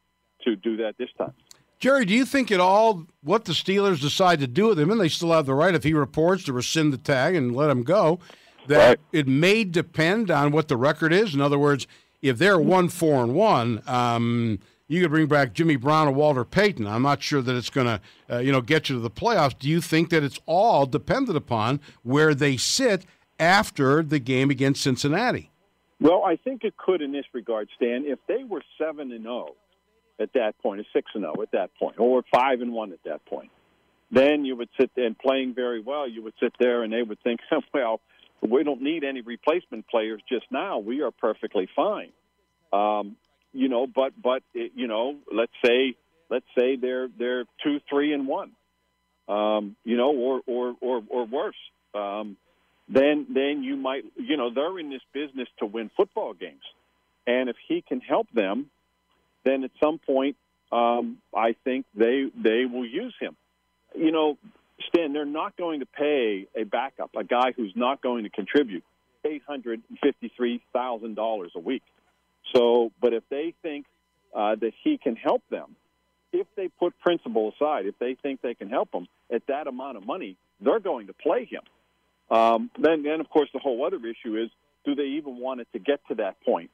[0.44, 1.32] to do that this time.
[1.78, 5.00] Gerry, do you think at all what the Steelers decide to do with him, and
[5.00, 7.82] they still have the right, if he reports, to rescind the tag and let him
[7.82, 8.20] go,
[8.68, 8.98] that right.
[9.12, 11.34] it may depend on what the record is?
[11.34, 11.86] In other words,
[12.22, 14.58] if they're one four and one, um,
[14.88, 16.86] you could bring back Jimmy Brown or Walter Payton.
[16.86, 19.58] I'm not sure that it's going to, uh, you know, get you to the playoffs.
[19.58, 23.04] Do you think that it's all dependent upon where they sit
[23.38, 25.50] after the game against Cincinnati?
[26.00, 28.04] Well, I think it could in this regard, Stan.
[28.04, 29.56] If they were seven and zero oh,
[30.20, 33.02] at that point, a six and zero at that point, or five and one at
[33.04, 33.50] that point.
[34.10, 36.08] Then you would sit there and playing very well.
[36.08, 37.40] You would sit there and they would think,
[37.74, 38.00] well,
[38.42, 40.78] we don't need any replacement players just now.
[40.78, 42.12] We are perfectly fine.
[42.72, 43.16] Um,
[43.52, 45.94] you know, but but it, you know, let's say
[46.28, 48.52] let's say they're they're two, three, and one.
[49.28, 51.56] Um, you know, or or or, or worse.
[51.94, 52.36] Um,
[52.88, 56.62] then then you might you know they're in this business to win football games,
[57.26, 58.70] and if he can help them
[59.44, 60.36] then at some point,
[60.72, 63.36] um, I think they they will use him.
[63.94, 64.38] You know,
[64.88, 68.84] Stan, they're not going to pay a backup, a guy who's not going to contribute,
[69.24, 71.82] eight hundred and fifty-three thousand dollars a week.
[72.54, 73.86] So, but if they think
[74.34, 75.76] uh, that he can help them,
[76.32, 79.96] if they put principle aside, if they think they can help him at that amount
[79.96, 81.62] of money, they're going to play him.
[82.30, 84.50] Um, then, then of course, the whole other issue is:
[84.84, 86.70] do they even want it to get to that point?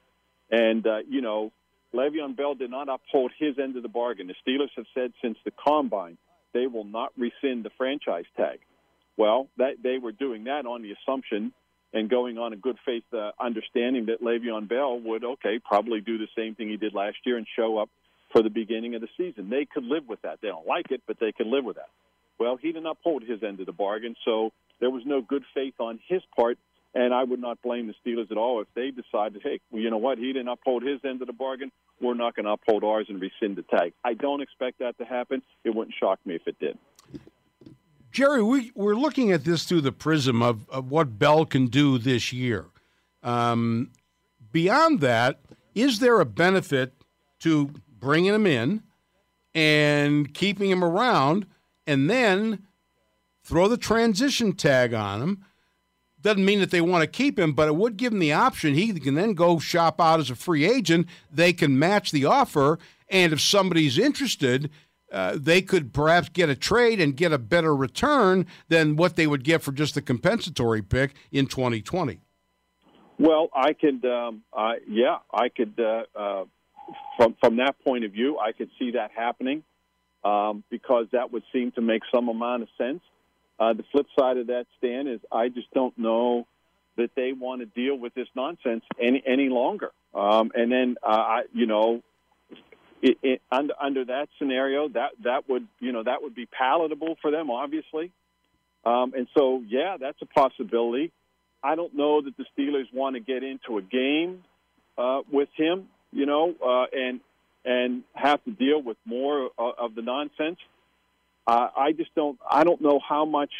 [0.50, 1.52] And uh, you know,
[1.94, 4.28] Le'Veon Bell did not uphold his end of the bargain.
[4.28, 6.18] The Steelers have said since the combine
[6.52, 8.60] they will not rescind the franchise tag.
[9.16, 11.52] Well, that they were doing that on the assumption
[11.92, 16.18] and going on a good faith uh, understanding that Le'Veon Bell would, okay, probably do
[16.18, 17.90] the same thing he did last year and show up
[18.32, 19.50] for the beginning of the season.
[19.50, 20.38] They could live with that.
[20.40, 21.88] They don't like it, but they could live with that.
[22.38, 25.74] Well, he didn't uphold his end of the bargain, so there was no good faith
[25.78, 26.58] on his part.
[26.92, 29.90] And I would not blame the Steelers at all if they decided, hey, well, you
[29.90, 31.70] know what, he didn't uphold his end of the bargain.
[32.00, 33.92] We're not going to uphold ours and rescind the tag.
[34.04, 35.42] I don't expect that to happen.
[35.62, 36.76] It wouldn't shock me if it did.
[38.10, 41.96] Gerry, we, we're looking at this through the prism of, of what Bell can do
[41.96, 42.66] this year.
[43.22, 43.92] Um,
[44.50, 45.38] beyond that,
[45.76, 46.92] is there a benefit
[47.40, 48.82] to bringing him in
[49.54, 51.46] and keeping him around
[51.86, 52.66] and then
[53.44, 55.44] throw the transition tag on him?
[56.22, 58.74] Doesn't mean that they want to keep him, but it would give him the option.
[58.74, 61.06] He can then go shop out as a free agent.
[61.32, 62.78] They can match the offer.
[63.08, 64.70] And if somebody's interested,
[65.10, 69.26] uh, they could perhaps get a trade and get a better return than what they
[69.26, 72.20] would get for just the compensatory pick in 2020.
[73.18, 75.78] Well, I could, um, uh, yeah, I could.
[75.78, 76.44] Uh, uh,
[77.16, 79.62] from from that point of view, I could see that happening
[80.24, 83.00] um, because that would seem to make some amount of sense.
[83.60, 86.46] Uh, the flip side of that, Stan, is I just don't know
[86.96, 89.90] that they want to deal with this nonsense any any longer.
[90.14, 92.02] Um, and then, uh, I, you know,
[93.02, 97.18] it, it, under under that scenario, that that would you know that would be palatable
[97.20, 98.10] for them, obviously.
[98.84, 101.12] Um, and so, yeah, that's a possibility.
[101.62, 104.42] I don't know that the Steelers want to get into a game
[104.96, 107.20] uh, with him, you know, uh, and
[107.62, 110.58] and have to deal with more of, of the nonsense.
[111.50, 112.38] Uh, I just don't.
[112.48, 113.50] I don't know how much.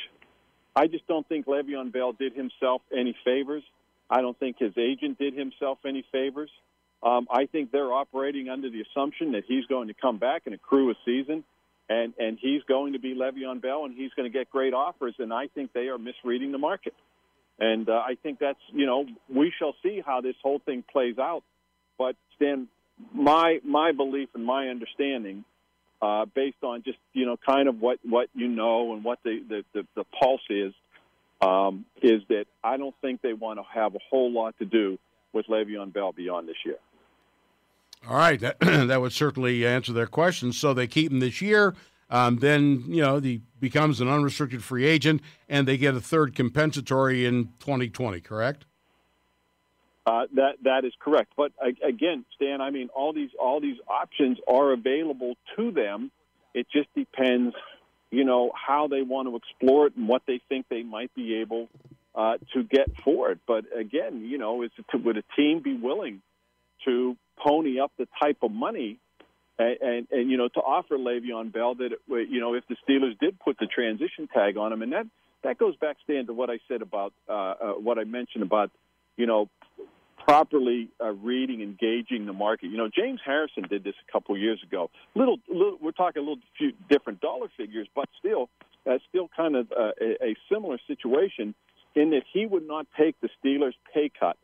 [0.76, 3.64] I just don't think Le'Veon Bell did himself any favors.
[4.09, 6.50] I don't think his agent did himself any favors.
[7.03, 10.55] Um, I think they're operating under the assumption that he's going to come back and
[10.55, 11.42] accrue a season,
[11.88, 15.16] and and he's going to be Le'Veon Bell, and he's going to get great offers.
[15.18, 16.94] And I think they are misreading the market.
[17.59, 21.18] And uh, I think that's you know we shall see how this whole thing plays
[21.18, 21.42] out.
[21.98, 22.68] But Stan,
[23.12, 25.44] my my belief and my understanding,
[26.02, 29.42] uh, based on just you know kind of what what you know and what the
[29.48, 30.72] the, the, the pulse is,
[31.40, 34.98] um, is that I don't think they want to have a whole lot to do
[35.32, 36.78] with Le'Veon Bell beyond this year.
[38.08, 40.58] All right, that, that would certainly answer their questions.
[40.58, 41.74] So they keep him this year.
[42.08, 46.34] Um, then you know he becomes an unrestricted free agent, and they get a third
[46.34, 48.20] compensatory in 2020.
[48.20, 48.64] Correct?
[50.10, 51.32] Uh, that that is correct.
[51.36, 56.10] But again, Stan, I mean, all these all these options are available to them.
[56.52, 57.54] It just depends,
[58.10, 61.36] you know, how they want to explore it and what they think they might be
[61.36, 61.68] able
[62.16, 63.38] uh, to get for it.
[63.46, 66.22] But again, you know, is to, would a team be willing
[66.86, 68.98] to pony up the type of money
[69.60, 72.76] and, and, and you know to offer Le'Veon Bell that it, you know if the
[72.82, 75.06] Steelers did put the transition tag on him, and that
[75.44, 78.72] that goes back, Stan, to what I said about uh, uh, what I mentioned about
[79.16, 79.48] you know
[80.24, 82.70] properly uh, reading, engaging the market.
[82.70, 84.90] You know, James Harrison did this a couple years ago.
[85.14, 88.48] Little, little we're talking a little few different dollar figures, but still,
[88.88, 91.54] uh, still kind of uh, a, a similar situation
[91.94, 94.37] in that he would not take the Steelers' pay cut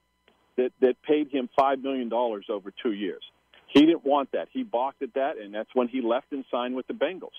[0.56, 3.22] that, that paid him $5 million over two years.
[3.68, 4.48] He didn't want that.
[4.52, 7.36] He balked at that, and that's when he left and signed with the Bengals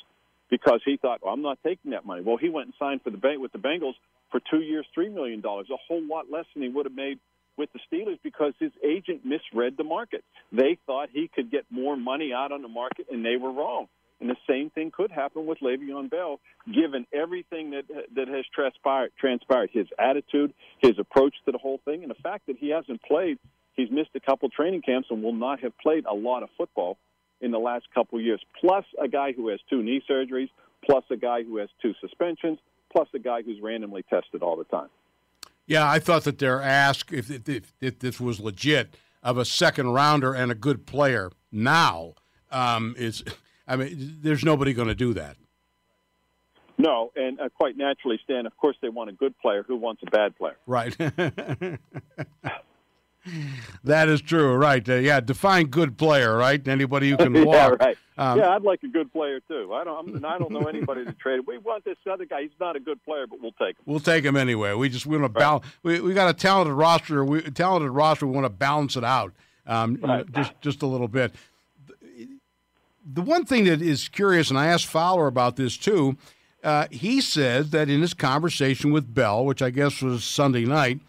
[0.50, 2.22] because he thought, well, I'm not taking that money.
[2.22, 3.96] Well, he went and signed for the bank with the Bengals
[4.32, 7.20] for two years, $3 million, a whole lot less than he would have made
[7.58, 10.24] with the Steelers because his agent misread the market.
[10.52, 13.88] They thought he could get more money out on the market, and they were wrong.
[14.20, 17.84] And the same thing could happen with Le'Veon Bell, given everything that
[18.16, 22.48] that has transpired, transpired, his attitude, his approach to the whole thing, and the fact
[22.48, 23.38] that he hasn't played,
[23.76, 26.98] he's missed a couple training camps and will not have played a lot of football
[27.42, 28.42] in the last couple years.
[28.60, 30.50] Plus, a guy who has two knee surgeries,
[30.84, 32.58] plus a guy who has two suspensions,
[32.92, 34.90] plus a guy who's randomly tested all the time.
[35.68, 39.90] Yeah, I thought that their ask, if, if, if this was legit, of a second
[39.90, 42.14] rounder and a good player now
[42.52, 43.24] um, is
[43.68, 45.36] I mean, there's nobody going to do that.
[46.78, 48.46] No, and uh, quite naturally, Stan.
[48.46, 49.64] Of course, they want a good player.
[49.68, 50.58] Who wants a bad player?
[50.68, 50.96] Right.
[53.84, 54.56] that is true.
[54.56, 54.88] Right.
[54.88, 55.20] Uh, yeah.
[55.20, 56.36] Define good player.
[56.36, 56.66] Right.
[56.68, 57.78] Anybody who can walk.
[57.80, 57.86] yeah.
[57.86, 57.98] Right.
[58.18, 58.50] Um, yeah.
[58.50, 59.74] I'd like a good player too.
[59.74, 60.16] I don't.
[60.16, 61.42] I'm, I don't know anybody to trade.
[61.46, 62.44] We want this other guy.
[62.44, 63.84] He's not a good player, but we'll take him.
[63.86, 64.74] We'll take him anyway.
[64.74, 65.66] We just we want to balance.
[65.84, 67.24] We we got a talented roster.
[67.24, 68.26] We talented roster.
[68.26, 69.34] We want to balance it out.
[69.66, 70.32] Um, right.
[70.32, 71.34] just just a little bit
[73.14, 76.18] the one thing that is curious, and I asked Fowler about this too,
[76.64, 81.00] uh, he said that in his conversation with Bell, which I guess was Sunday night,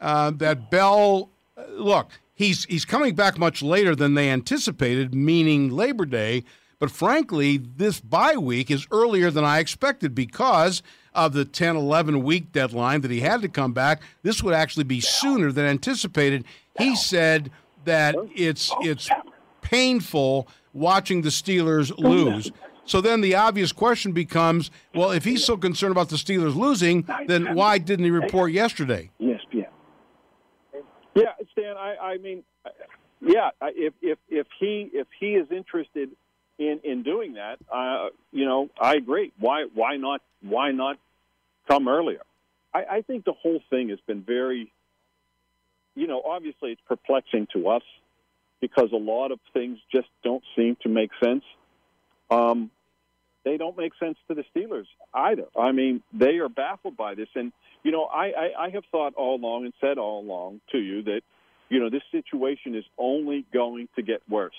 [0.00, 1.30] uh, that Bell,
[1.60, 6.44] Uh, look, he's he's coming back much later than they anticipated, meaning Labor Day.
[6.78, 10.82] But frankly, this bye week is earlier than I expected because
[11.14, 14.00] of the 10 11 week deadline that he had to come back.
[14.22, 16.44] This would actually be sooner than anticipated.
[16.78, 17.50] He said
[17.84, 19.10] that it's it's
[19.60, 22.50] painful watching the Steelers lose.
[22.86, 27.06] So then the obvious question becomes, well, if he's so concerned about the Steelers losing,
[27.26, 29.10] then why didn't he report yesterday?
[31.52, 31.76] Stan.
[31.76, 32.42] I, I mean,
[33.20, 33.50] yeah.
[33.62, 36.10] If if if he if he is interested
[36.58, 39.32] in in doing that, uh, you know, I agree.
[39.38, 40.98] Why why not why not
[41.68, 42.22] come earlier?
[42.72, 44.72] I, I think the whole thing has been very,
[45.94, 47.82] you know, obviously it's perplexing to us
[48.60, 51.44] because a lot of things just don't seem to make sense.
[52.30, 52.70] Um,
[53.44, 55.46] they don't make sense to the Steelers either.
[55.58, 57.28] I mean, they are baffled by this.
[57.34, 60.78] And, you know, I, I, I have thought all along and said all along to
[60.78, 61.22] you that,
[61.70, 64.52] you know, this situation is only going to get worse.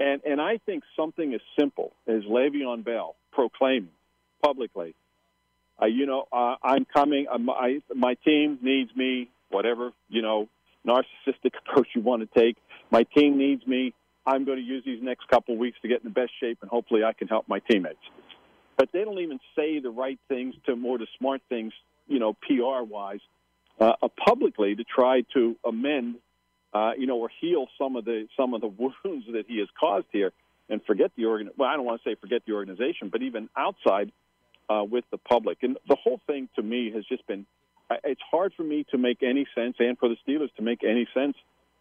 [0.00, 3.90] And, and I think something as simple as Le'Veon Bell proclaiming
[4.42, 4.94] publicly,
[5.80, 10.48] uh, you know, uh, I'm coming, uh, my, my team needs me, whatever, you know,
[10.86, 12.56] narcissistic approach you want to take.
[12.90, 13.94] My team needs me.
[14.26, 16.58] I'm going to use these next couple of weeks to get in the best shape,
[16.60, 17.96] and hopefully I can help my teammates.
[18.76, 21.72] But they don't even say the right things to more the smart things,
[22.06, 23.20] you know, PR wise,
[23.80, 26.16] uh, uh, publicly to try to amend,
[26.72, 28.66] uh, you know, or heal some of the some of the
[29.04, 30.32] wounds that he has caused here,
[30.68, 31.50] and forget the organ.
[31.56, 34.12] Well, I don't want to say forget the organization, but even outside
[34.68, 37.46] uh, with the public, and the whole thing to me has just been.
[38.04, 41.08] It's hard for me to make any sense, and for the Steelers to make any
[41.14, 41.36] sense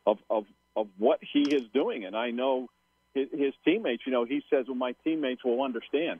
[0.05, 0.45] of, of
[0.77, 2.05] of what he is doing.
[2.05, 2.69] And I know
[3.13, 6.19] his, his teammates, you know, he says, well, my teammates will understand.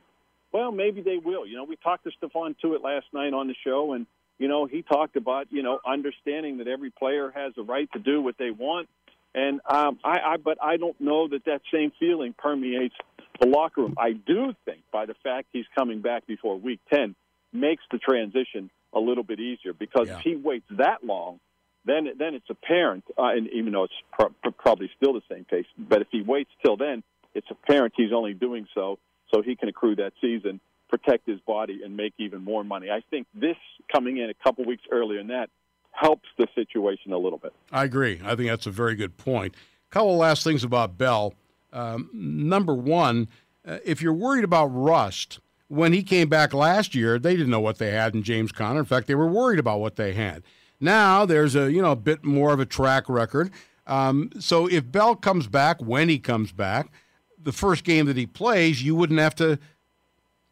[0.52, 1.46] Well, maybe they will.
[1.46, 4.06] You know, we talked to Stephon Tuitt last night on the show, and,
[4.38, 7.98] you know, he talked about, you know, understanding that every player has a right to
[7.98, 8.88] do what they want.
[9.34, 12.94] And um, I, I, but I don't know that that same feeling permeates
[13.40, 13.94] the locker room.
[13.98, 17.14] I do think by the fact he's coming back before Week 10
[17.52, 20.16] makes the transition a little bit easier because yeah.
[20.16, 21.40] if he waits that long,
[21.84, 25.64] then then it's apparent, uh, and even though it's pro- probably still the same case,
[25.78, 27.02] but if he waits till then,
[27.34, 28.98] it's apparent he's only doing so
[29.32, 32.90] so he can accrue that season, protect his body, and make even more money.
[32.90, 33.56] I think this
[33.92, 35.50] coming in a couple weeks earlier than that
[35.92, 37.52] helps the situation a little bit.
[37.72, 38.20] I agree.
[38.24, 39.54] I think that's a very good point.
[39.90, 41.34] A couple last things about Bell.
[41.72, 43.28] Um, number one,
[43.66, 47.60] uh, if you're worried about rust, when he came back last year, they didn't know
[47.60, 48.78] what they had in James Conner.
[48.78, 50.42] In fact, they were worried about what they had.
[50.80, 53.50] Now there's a you know a bit more of a track record.
[53.86, 56.92] Um, so if Bell comes back when he comes back,
[57.40, 59.58] the first game that he plays, you wouldn't have to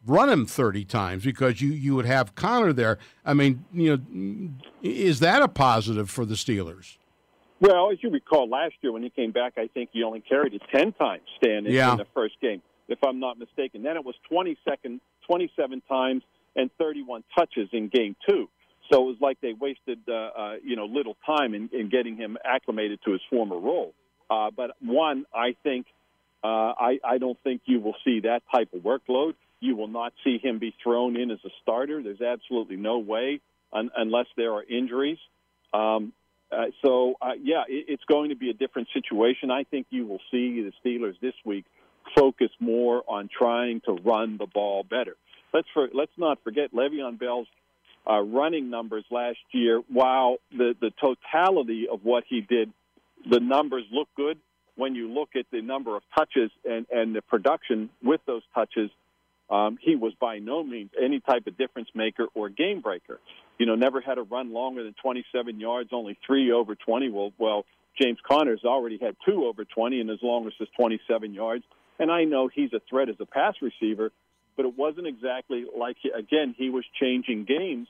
[0.07, 2.97] run him 30 times because you you would have Conner there.
[3.25, 4.49] I mean, you know,
[4.81, 6.97] is that a positive for the Steelers?
[7.59, 10.53] Well, as you recall, last year when he came back, I think he only carried
[10.53, 11.91] it 10 times, Stan, in, yeah.
[11.91, 13.81] in the first game, if I'm not mistaken.
[13.81, 16.21] Then it was 20 second, 27 times
[16.55, 18.47] and 31 touches in game two.
[18.91, 22.15] So it was like they wasted, uh, uh, you know, little time in, in getting
[22.15, 23.93] him acclimated to his former role.
[24.29, 25.87] Uh, but one, I think,
[26.43, 29.33] uh, I, I don't think you will see that type of workload.
[29.59, 32.01] You will not see him be thrown in as a starter.
[32.03, 33.41] There's absolutely no way,
[33.73, 35.17] un- unless there are injuries.
[35.73, 36.13] Um,
[36.51, 39.51] uh, so, uh, yeah, it, it's going to be a different situation.
[39.51, 41.65] I think you will see the Steelers this week
[42.15, 45.15] focus more on trying to run the ball better.
[45.53, 47.47] Let's for, let's not forget Le'Veon Bell's
[48.09, 52.71] uh, running numbers last year, while the, the totality of what he did,
[53.29, 54.37] the numbers look good
[54.75, 58.89] when you look at the number of touches and, and the production with those touches.
[59.49, 63.19] Um, he was by no means any type of difference maker or game breaker.
[63.57, 67.09] You know, never had a run longer than 27 yards, only three over 20.
[67.09, 67.65] Well, well,
[67.99, 71.63] James Conner's already had two over 20 and as long as his 27 yards.
[71.99, 74.11] And I know he's a threat as a pass receiver,
[74.55, 77.87] but it wasn't exactly like again he was changing games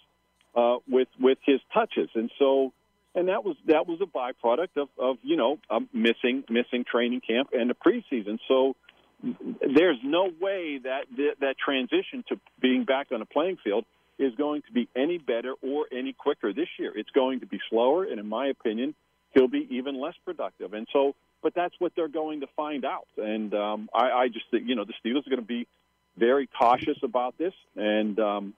[0.56, 2.74] uh, with with his touches, and so
[3.16, 7.22] and that was that was a byproduct of, of you know um, missing missing training
[7.22, 8.38] camp and the preseason.
[8.48, 8.76] So
[9.24, 11.06] there's no way that
[11.40, 13.86] that transition to being back on a playing field
[14.20, 16.92] is going to be any better or any quicker this year.
[16.96, 18.96] It's going to be slower, and in my opinion,
[19.34, 20.74] he'll be even less productive.
[20.74, 23.08] And so, but that's what they're going to find out.
[23.18, 25.68] And um, I, I just think you know the Steelers are going to be
[26.18, 28.54] very cautious about this, and um,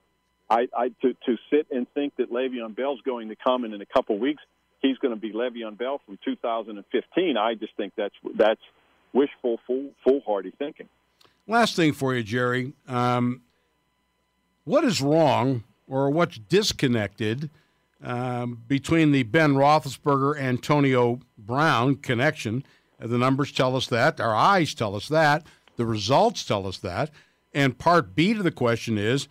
[0.48, 3.80] I, I to to sit and think that Le'Veon Bell's going to come and in
[3.80, 4.42] a couple weeks
[4.80, 7.36] he's going to be Le'Veon Bell from 2015.
[7.36, 8.60] I just think that's that's
[9.12, 10.88] wishful, fool, foolhardy thinking.
[11.46, 12.72] Last thing for you, Gerry.
[12.86, 13.42] Um,
[14.64, 17.50] what is wrong or what's disconnected
[18.02, 22.64] um, between the Ben Roethlisberger Antonio Brown connection?
[22.98, 24.20] The numbers tell us that.
[24.20, 25.46] Our eyes tell us that.
[25.76, 27.10] The results tell us that.
[27.52, 29.26] And part B to the question is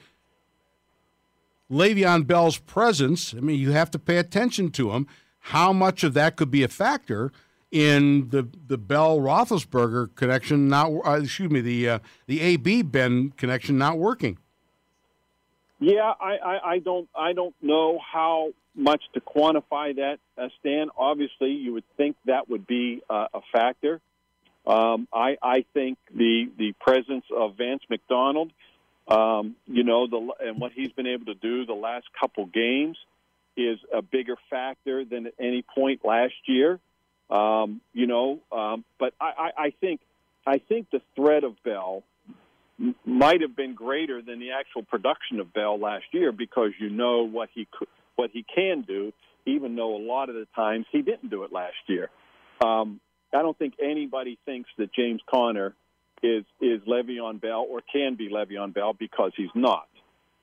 [1.72, 5.08] Le'Veon Bell's presence, I mean, you have to pay attention to him.
[5.40, 7.32] How much of that could be a factor
[7.72, 13.32] in the the Bell Roethlisberger connection not uh, excuse me the uh, the AB Ben
[13.38, 14.38] connection not working.
[15.80, 20.90] Yeah, I, I, I don't I don't know how much to quantify that, uh, Stan.
[20.98, 24.02] Obviously, you would think that would be uh, a factor.
[24.66, 28.52] Um, I, I think the the presence of Vance McDonald,
[29.08, 32.98] um, you know, the and what he's been able to do the last couple games
[33.56, 36.80] is a bigger factor than at any point last year.
[37.30, 40.02] Um, you know, um, but I, I, I think
[40.48, 42.04] I think the threat of Bell
[43.06, 47.28] might have been greater than the actual production of Bell last year because you know
[47.28, 49.14] what he could, what he can do,
[49.46, 52.10] even though a lot of the times he didn't do it last year.
[52.66, 53.00] Um,
[53.34, 55.76] I don't think anybody thinks that James Conner
[56.24, 59.88] is is Le'Veon Bell or can be Le'Veon Bell because he's not.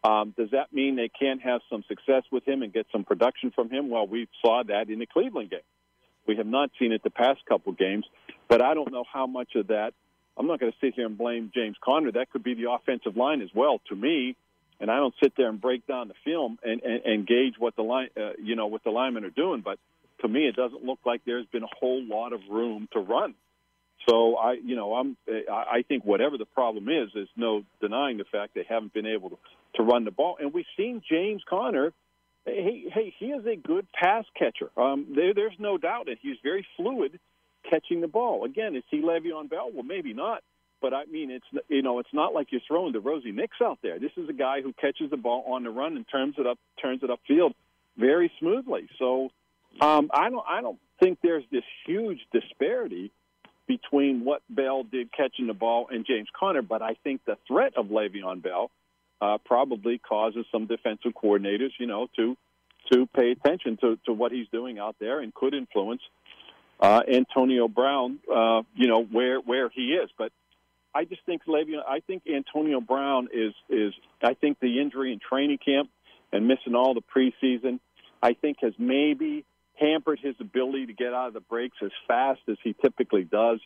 [0.04, 3.50] Um, does that mean they can't have some success with him and get some production
[3.50, 3.90] from him?
[3.90, 5.60] Well, we saw that in the Cleveland game.
[6.26, 8.04] We have not seen it the past couple games,
[8.48, 9.92] but I don't know how much of that.
[10.36, 12.12] I'm not going to sit here and blame James Conner.
[12.12, 13.80] That could be the offensive line as well.
[13.88, 14.36] To me,
[14.80, 17.76] and I don't sit there and break down the film and, and, and gauge what
[17.76, 19.62] the line, uh, you know, what the linemen are doing.
[19.62, 19.78] But
[20.20, 23.34] to me, it doesn't look like there's been a whole lot of room to run.
[24.08, 25.16] So I, you know, I'm,
[25.50, 29.30] I think whatever the problem is, there's no denying the fact they haven't been able
[29.30, 29.38] to,
[29.76, 30.36] to run the ball.
[30.40, 31.92] And we've seen James Conner.
[32.46, 34.70] Hey, hey, he is a good pass catcher.
[34.76, 37.18] Um, there, there's no doubt, and he's very fluid
[37.68, 38.44] catching the ball.
[38.44, 39.70] Again, is he Le'Veon Bell?
[39.74, 40.42] Well, maybe not.
[40.80, 43.78] But I mean, it's you know, it's not like you're throwing the Rosie Nix out
[43.82, 43.98] there.
[43.98, 46.58] This is a guy who catches the ball on the run and turns it up,
[46.80, 47.54] turns it upfield
[47.96, 48.86] very smoothly.
[48.98, 49.30] So
[49.80, 53.10] um, I don't, I don't think there's this huge disparity
[53.66, 57.72] between what Bell did catching the ball and James Conner, but I think the threat
[57.76, 58.70] of Le'Veon Bell
[59.20, 62.36] uh, probably causes some defensive coordinators, you know, to
[62.92, 66.02] to pay attention to, to what he's doing out there and could influence
[66.78, 70.10] uh, Antonio Brown, uh, you know, where where he is.
[70.16, 70.32] But
[70.94, 75.18] I just think Le'Veon, I think Antonio Brown is is I think the injury in
[75.18, 75.90] training camp
[76.32, 77.80] and missing all the preseason,
[78.22, 79.44] I think has maybe
[79.74, 83.60] hampered his ability to get out of the breaks as fast as he typically does.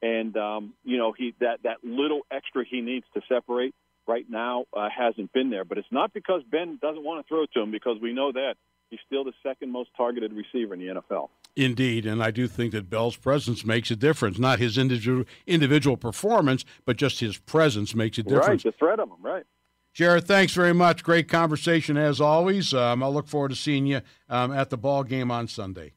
[0.00, 3.74] And um, you know, he that that little extra he needs to separate
[4.08, 5.64] right now uh, hasn't been there.
[5.64, 8.54] But it's not because Ben doesn't want to throw to him, because we know that
[8.90, 11.28] he's still the second most targeted receiver in the NFL.
[11.56, 14.38] Indeed, and I do think that Bell's presence makes a difference.
[14.38, 18.64] Not his individual individual performance, but just his presence makes a difference.
[18.64, 19.44] Right, the threat of him, right.
[19.92, 21.02] Gerry, thanks very much.
[21.02, 22.72] Great conversation as always.
[22.72, 25.94] Um, I'll look forward to seeing you um, at the ball game on Sunday.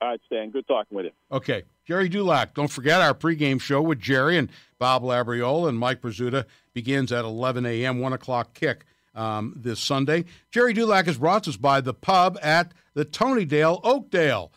[0.00, 0.50] All right, Stan.
[0.50, 1.12] Good talking with you.
[1.32, 1.64] Okay.
[1.90, 2.54] Gerry Dulac.
[2.54, 7.24] Don't forget our pregame show with Gerry and Bob Labriola and Mike Prisuta begins at
[7.24, 10.24] 11 a.m., 1 o'clock kick um, this Sunday.
[10.52, 14.52] Gerry Dulac is brought to us by the pub at the Tonydale Oakdale.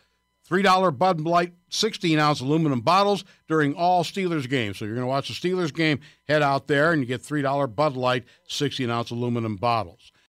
[0.48, 4.78] $3 Bud Light 16 ounce aluminum bottles during all Steelers games.
[4.78, 7.76] So you're going to watch the Steelers game, head out there and you get $3
[7.76, 10.12] Bud Light 16 ounce aluminum bottles.